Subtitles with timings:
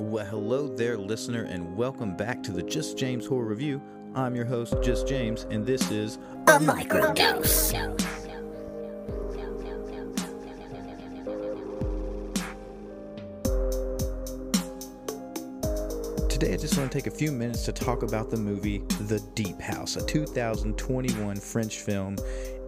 [0.00, 3.80] Well, hello there, listener, and welcome back to the Just James Horror Review.
[4.16, 6.16] I'm your host, Just James, and this is
[6.48, 7.70] A microdose.
[16.28, 19.20] Today, I just want to take a few minutes to talk about the movie The
[19.36, 22.16] Deep House, a 2021 French film.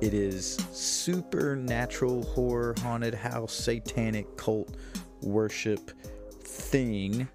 [0.00, 4.76] It is supernatural horror, haunted house, satanic cult
[5.22, 5.90] worship
[6.56, 7.28] thing,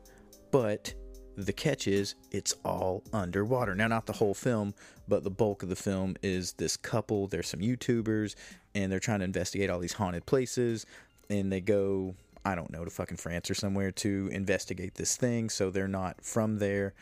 [0.51, 0.93] but
[1.37, 3.73] the catch is it's all underwater.
[3.75, 4.73] Now, not the whole film,
[5.07, 7.27] but the bulk of the film is this couple.
[7.27, 8.35] There's some YouTubers,
[8.75, 10.85] and they're trying to investigate all these haunted places,
[11.29, 15.49] and they go I don't know, to fucking France or somewhere to investigate this thing.
[15.49, 16.93] So they're not from there.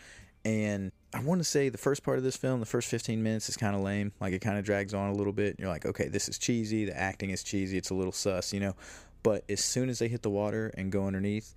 [0.46, 3.50] And I want to say the first part of this film, the first 15 minutes,
[3.50, 4.12] is kind of lame.
[4.20, 5.56] Like it kind of drags on a little bit.
[5.60, 6.86] You're like, okay, this is cheesy.
[6.86, 7.78] The acting is cheesy.
[7.78, 8.76] It's a little sus, you know.
[9.24, 11.56] But as soon as they hit the water and go underneath,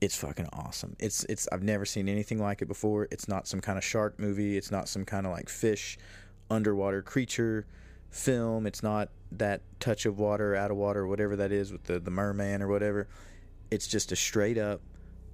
[0.00, 0.96] it's fucking awesome.
[0.98, 3.08] It's it's I've never seen anything like it before.
[3.10, 4.56] It's not some kind of shark movie.
[4.56, 5.98] It's not some kind of like fish
[6.50, 7.66] underwater creature
[8.10, 8.66] film.
[8.66, 12.10] It's not that touch of water, out of water, whatever that is with the, the
[12.10, 13.08] merman or whatever.
[13.70, 14.80] It's just a straight up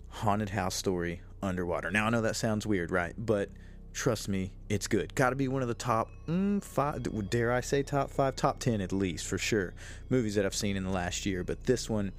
[0.09, 1.91] haunted house story underwater.
[1.91, 3.15] Now, I know that sounds weird, right?
[3.19, 3.51] But
[3.93, 5.15] trust me, it's good.
[5.15, 8.61] Got to be one of the top mm, five, dare I say top five, top
[8.61, 9.75] ten at least, for sure,
[10.09, 11.45] movies that I've seen in the last year.
[11.45, 12.13] But this one,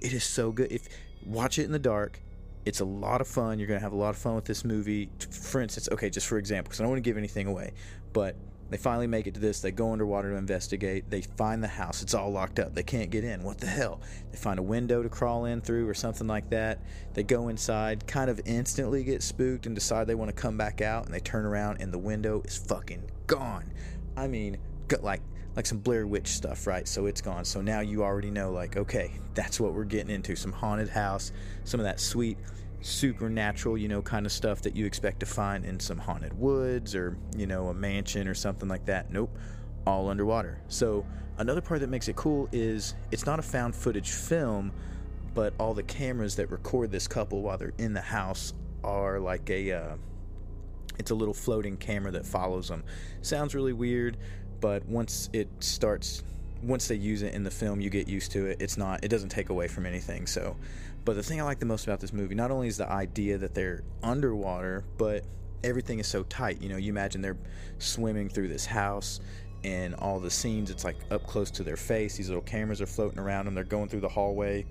[0.00, 0.72] it is so good.
[0.72, 0.88] If
[1.24, 2.20] watch it in the dark,
[2.64, 3.58] it's a lot of fun.
[3.58, 5.10] You're going to have a lot of fun with this movie.
[5.30, 7.72] For instance, okay, just for example, because I don't want to give anything away,
[8.12, 8.36] but
[8.70, 9.60] they finally make it to this.
[9.60, 11.10] They go underwater to investigate.
[11.10, 12.02] They find the house.
[12.02, 12.72] It's all locked up.
[12.72, 13.42] They can't get in.
[13.42, 14.00] What the hell?
[14.30, 16.78] They find a window to crawl in through or something like that.
[17.14, 20.80] They go inside, kind of instantly get spooked and decide they want to come back
[20.80, 21.06] out.
[21.06, 23.72] And they turn around and the window is fucking gone.
[24.16, 24.58] I mean,
[25.02, 25.22] like
[25.56, 26.86] like some Blair Witch stuff, right?
[26.86, 27.44] So it's gone.
[27.44, 30.36] So now you already know, like, okay, that's what we're getting into.
[30.36, 31.32] Some haunted house,
[31.64, 32.38] some of that sweet
[32.82, 36.94] supernatural, you know, kind of stuff that you expect to find in some haunted woods
[36.94, 39.10] or, you know, a mansion or something like that.
[39.10, 39.36] Nope,
[39.86, 40.62] all underwater.
[40.68, 41.04] So,
[41.38, 44.72] another part that makes it cool is it's not a found footage film,
[45.34, 49.50] but all the cameras that record this couple while they're in the house are like
[49.50, 49.96] a uh,
[50.98, 52.84] it's a little floating camera that follows them.
[53.22, 54.16] Sounds really weird,
[54.60, 56.22] but once it starts
[56.62, 58.60] once they use it in the film, you get used to it.
[58.60, 60.26] It's not it doesn't take away from anything.
[60.26, 60.56] So
[61.04, 63.38] but the thing I like the most about this movie, not only is the idea
[63.38, 65.24] that they're underwater, but
[65.64, 66.60] everything is so tight.
[66.60, 67.38] You know, you imagine they're
[67.78, 69.20] swimming through this house
[69.64, 72.16] and all the scenes, it's like up close to their face.
[72.16, 73.54] These little cameras are floating around them.
[73.54, 74.64] They're going through the hallway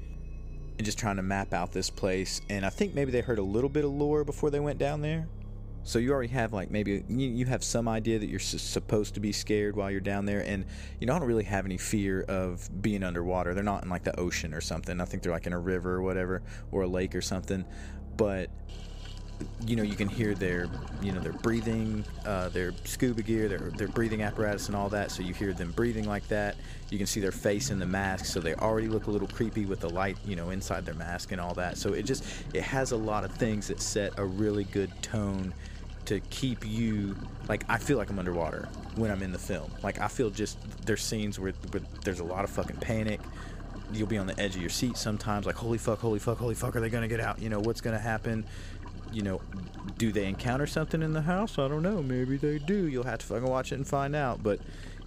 [0.77, 2.41] and just trying to map out this place.
[2.49, 5.01] And I think maybe they heard a little bit of lore before they went down
[5.01, 5.27] there.
[5.83, 9.31] So you already have like maybe you, have some idea that you're supposed to be
[9.31, 10.65] scared while you're down there, and
[10.99, 13.53] you know I don't really have any fear of being underwater.
[13.53, 15.01] They're not in like the ocean or something.
[15.01, 17.65] I think they're like in a river or whatever, or a lake or something.
[18.17, 18.49] But
[19.65, 20.67] you know you can hear their
[21.01, 25.11] you know their breathing uh, their scuba gear their, their breathing apparatus and all that
[25.11, 26.55] so you hear them breathing like that
[26.89, 29.65] you can see their face in the mask so they already look a little creepy
[29.65, 32.23] with the light you know inside their mask and all that so it just
[32.53, 35.53] it has a lot of things that set a really good tone
[36.09, 37.15] to keep you
[37.47, 39.69] like I feel like I'm underwater when I'm in the film.
[39.83, 43.19] Like I feel just there's scenes where, where there's a lot of fucking panic.
[43.93, 46.55] You'll be on the edge of your seat sometimes, like holy fuck, holy fuck, holy
[46.55, 47.39] fuck, are they gonna get out?
[47.39, 48.43] You know what's gonna happen?
[49.11, 49.41] You know,
[49.97, 51.57] do they encounter something in the house?
[51.57, 52.03] I don't know.
[52.03, 52.87] Maybe they do.
[52.87, 54.43] You'll have to fucking watch it and find out.
[54.43, 54.59] But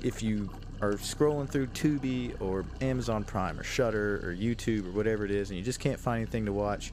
[0.02, 0.50] if you
[0.80, 5.50] are scrolling through Tubi or Amazon Prime or Shudder or YouTube or whatever it is,
[5.50, 6.92] and you just can't find anything to watch,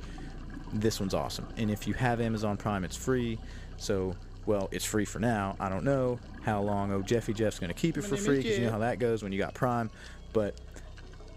[0.72, 1.48] this one's awesome.
[1.58, 3.40] And if you have Amazon Prime, it's free.
[3.78, 5.56] So, well, it's free for now.
[5.60, 8.58] I don't know how long Oh Jeffy Jeff's going to keep it for free because
[8.58, 9.90] you know how that goes when you got Prime.
[10.32, 10.56] But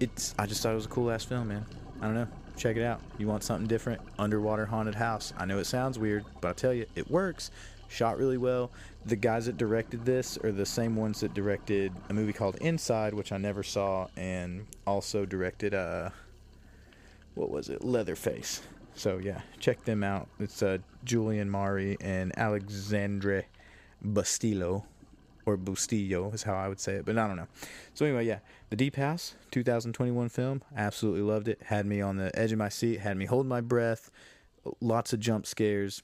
[0.00, 1.64] it's I just thought it was a cool ass film, man.
[2.00, 2.28] I don't know.
[2.62, 3.00] Check it out.
[3.18, 4.00] You want something different?
[4.20, 5.32] Underwater haunted house.
[5.36, 7.50] I know it sounds weird, but I tell you, it works.
[7.88, 8.70] Shot really well.
[9.04, 13.14] The guys that directed this are the same ones that directed a movie called Inside,
[13.14, 16.10] which I never saw, and also directed uh,
[17.34, 17.82] what was it?
[17.82, 18.62] Leatherface.
[18.94, 20.28] So yeah, check them out.
[20.38, 23.44] It's uh, Julien Maury and Alexandre
[24.06, 24.84] Bustillo,
[25.46, 27.48] or Bustillo is how I would say it, but I don't know.
[27.94, 28.38] So anyway, yeah,
[28.70, 30.62] The Deep House, 2021 film.
[30.76, 31.60] Absolutely loved it.
[31.64, 33.00] Had me on the edge of my seat.
[33.00, 34.10] Had me holding my breath.
[34.80, 36.02] Lots of jump scares.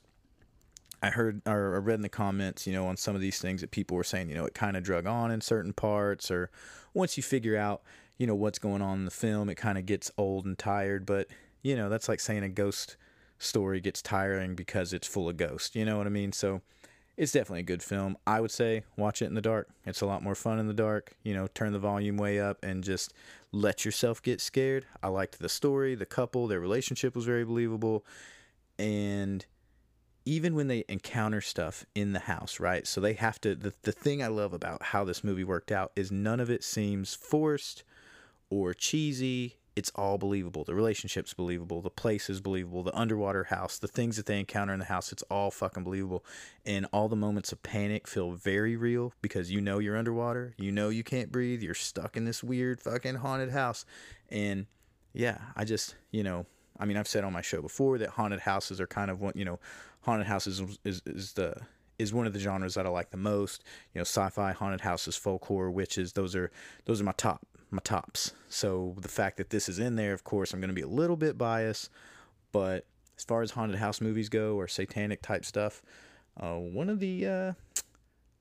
[1.02, 3.60] I heard or I read in the comments, you know, on some of these things
[3.60, 6.50] that people were saying, you know, it kind of drug on in certain parts, or
[6.92, 7.82] once you figure out,
[8.16, 11.06] you know, what's going on in the film, it kind of gets old and tired.
[11.06, 11.28] But
[11.62, 12.96] you know, that's like saying a ghost
[13.38, 15.76] story gets tiring because it's full of ghosts.
[15.76, 16.32] You know what I mean?
[16.32, 16.62] So
[17.18, 18.16] it's definitely a good film.
[18.26, 19.68] I would say watch it in the dark.
[19.84, 21.14] It's a lot more fun in the dark.
[21.24, 23.12] You know, turn the volume way up and just
[23.52, 24.86] let yourself get scared.
[25.02, 28.06] I liked the story, the couple, their relationship was very believable.
[28.78, 29.44] and
[30.24, 32.86] even when they encounter stuff in the house, right?
[32.86, 35.90] So they have to the, the thing I love about how this movie worked out
[35.96, 37.82] is none of it seems forced
[38.50, 39.56] or cheesy.
[39.78, 40.64] It's all believable.
[40.64, 41.80] The relationship's believable.
[41.82, 42.82] The place is believable.
[42.82, 46.24] The underwater house, the things that they encounter in the house, it's all fucking believable.
[46.66, 50.56] And all the moments of panic feel very real because you know you're underwater.
[50.58, 51.62] You know you can't breathe.
[51.62, 53.84] You're stuck in this weird fucking haunted house.
[54.30, 54.66] And
[55.12, 56.46] yeah, I just, you know,
[56.76, 59.34] I mean, I've said on my show before that haunted houses are kind of one,
[59.36, 59.60] you know,
[60.00, 61.54] haunted houses is, is, is the
[61.98, 63.64] is one of the genres that I like the most.
[63.94, 66.12] You know, sci-fi, haunted houses, folk horror, witches.
[66.12, 66.50] Those are
[66.84, 68.32] those are my top my tops.
[68.48, 70.88] So the fact that this is in there, of course, I'm going to be a
[70.88, 71.90] little bit biased,
[72.52, 72.86] but
[73.16, 75.82] as far as haunted house movies go or satanic type stuff,
[76.40, 77.52] uh, one of the uh,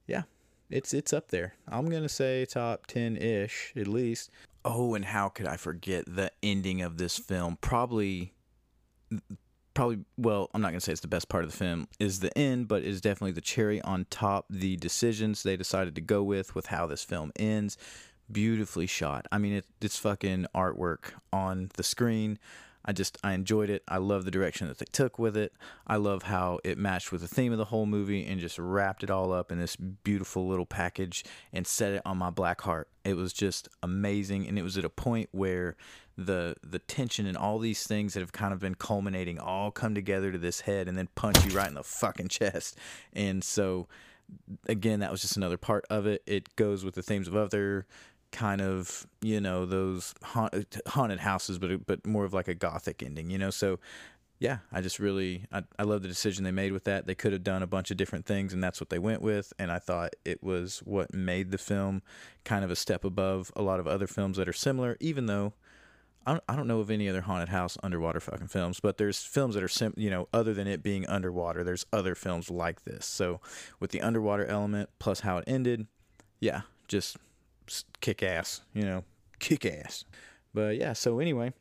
[0.06, 0.24] yeah,
[0.70, 1.56] it's it's up there.
[1.68, 4.30] I'm gonna say top ten ish at least.
[4.64, 7.58] Oh, and how could I forget the ending of this film?
[7.62, 8.34] Probably
[9.78, 12.20] probably well i'm not going to say it's the best part of the film is
[12.20, 16.02] the end but it is definitely the cherry on top the decisions they decided to
[16.02, 17.78] go with with how this film ends.
[18.32, 19.28] Beautifully shot.
[19.32, 22.40] I mean it, it's fucking artwork on the screen
[22.88, 25.54] i just i enjoyed it i love the direction that they took with it
[25.86, 29.04] i love how it matched with the theme of the whole movie and just wrapped
[29.04, 31.24] it all up in this beautiful little package
[31.54, 34.86] and set it on my black heart it was just amazing and it was at
[34.86, 35.76] a point where
[36.18, 39.94] the the tension and all these things that have kind of been culminating all come
[39.94, 42.78] together to this head and then punch you right in the fucking chest.
[43.14, 43.88] And so
[44.68, 46.24] again, that was just another part of it.
[46.26, 47.86] It goes with the themes of other
[48.32, 53.30] kind of you know those haunted houses, but but more of like a gothic ending,
[53.30, 53.50] you know.
[53.50, 53.80] So
[54.40, 57.08] yeah, I just really I, I love the decision they made with that.
[57.08, 59.54] They could have done a bunch of different things, and that's what they went with.
[59.58, 62.02] And I thought it was what made the film
[62.44, 65.54] kind of a step above a lot of other films that are similar, even though
[66.28, 69.24] I don't, I don't know of any other haunted house underwater fucking films, but there's
[69.24, 72.84] films that are sim, you know, other than it being underwater, there's other films like
[72.84, 73.06] this.
[73.06, 73.40] So
[73.80, 75.88] with the underwater element plus how it ended,
[76.42, 77.16] yeah, just
[78.02, 79.04] kick ass, you know,
[79.40, 80.06] kick ass.
[80.54, 81.54] But yeah, so anyway,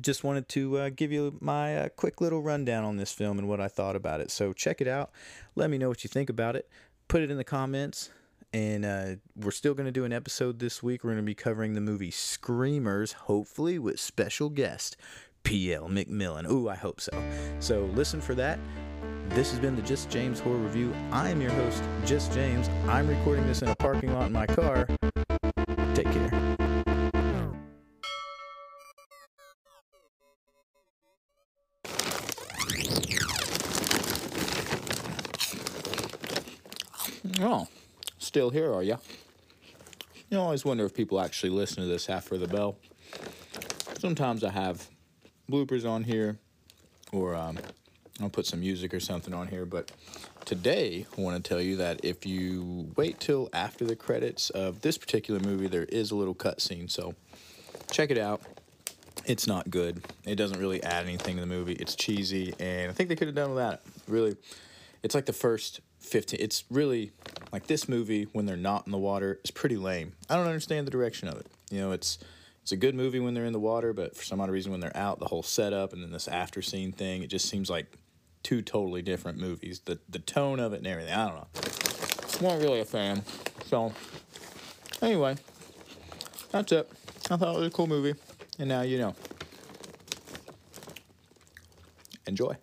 [0.00, 3.48] just wanted to uh, give you my uh, quick little rundown on this film and
[3.48, 4.30] what I thought about it.
[4.30, 5.10] So check it out.
[5.54, 6.68] Let me know what you think about it.
[7.08, 8.10] Put it in the comments
[8.52, 9.06] and uh,
[9.36, 11.04] we're still going to do an episode this week.
[11.04, 14.96] We're going to be covering the movie Screamers, hopefully with special guest
[15.42, 15.88] P.L.
[15.88, 16.50] McMillan.
[16.50, 17.12] Ooh, I hope so.
[17.60, 18.58] So listen for that.
[19.30, 20.94] This has been the Just James Horror Review.
[21.10, 22.68] I am your host, Just James.
[22.86, 24.86] I'm recording this in a parking lot in my car.
[25.94, 26.56] Take care.
[37.40, 37.66] Oh
[38.32, 38.96] still here, are you?
[40.30, 42.78] You always wonder if people actually listen to this after the bell.
[43.98, 44.88] Sometimes I have
[45.50, 46.38] bloopers on here,
[47.12, 47.58] or um,
[48.20, 49.64] I'll put some music or something on here.
[49.64, 49.90] But
[50.44, 54.82] today, I want to tell you that if you wait till after the credits of
[54.82, 56.90] this particular movie, there is a little cutscene.
[56.90, 57.14] So
[57.90, 58.42] check it out.
[59.24, 60.04] It's not good.
[60.24, 61.74] It doesn't really add anything to the movie.
[61.74, 63.80] It's cheesy, and I think they could have done without it.
[64.08, 64.36] Really,
[65.02, 67.12] it's like the first 15 it's really
[67.52, 70.86] like this movie when they're not in the water is pretty lame i don't understand
[70.86, 72.18] the direction of it you know it's
[72.62, 74.80] it's a good movie when they're in the water but for some odd reason when
[74.80, 77.98] they're out the whole setup and then this after scene thing it just seems like
[78.42, 79.80] two totally different movies.
[79.80, 81.14] The the tone of it and everything.
[81.14, 82.48] I don't know.
[82.48, 83.22] Not really a fan.
[83.66, 83.92] So
[85.00, 85.36] anyway
[86.50, 86.90] that's it.
[87.30, 88.14] I thought it was a cool movie
[88.58, 89.14] and now you know.
[92.26, 92.56] Enjoy